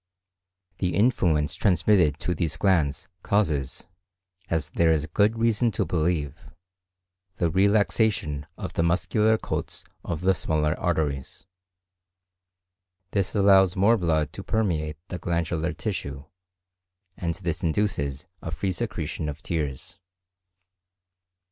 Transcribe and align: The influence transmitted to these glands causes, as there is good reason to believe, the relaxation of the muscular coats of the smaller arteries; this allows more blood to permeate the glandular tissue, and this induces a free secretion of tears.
The 0.79 0.95
influence 0.95 1.53
transmitted 1.53 2.17
to 2.21 2.33
these 2.33 2.57
glands 2.57 3.07
causes, 3.21 3.87
as 4.49 4.71
there 4.71 4.91
is 4.91 5.05
good 5.05 5.37
reason 5.37 5.69
to 5.73 5.85
believe, 5.85 6.35
the 7.35 7.51
relaxation 7.51 8.47
of 8.57 8.73
the 8.73 8.81
muscular 8.81 9.37
coats 9.37 9.83
of 10.03 10.21
the 10.21 10.33
smaller 10.33 10.73
arteries; 10.79 11.45
this 13.11 13.35
allows 13.35 13.75
more 13.75 13.95
blood 13.95 14.33
to 14.33 14.43
permeate 14.43 14.97
the 15.09 15.19
glandular 15.19 15.71
tissue, 15.71 16.23
and 17.15 17.35
this 17.35 17.61
induces 17.61 18.25
a 18.41 18.49
free 18.49 18.71
secretion 18.71 19.29
of 19.29 19.43
tears. 19.43 19.99